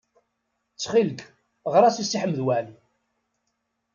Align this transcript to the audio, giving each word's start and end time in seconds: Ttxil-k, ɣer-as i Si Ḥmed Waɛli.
Ttxil-k, 0.71 1.19
ɣer-as 1.71 1.97
i 2.01 2.05
Si 2.05 2.17
Ḥmed 2.23 2.39
Waɛli. 2.45 2.75